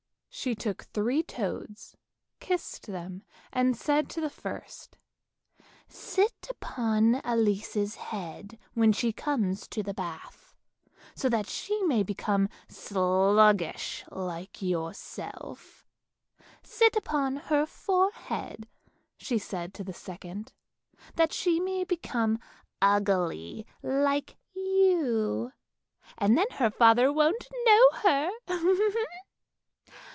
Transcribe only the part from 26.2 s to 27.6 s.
then her father won't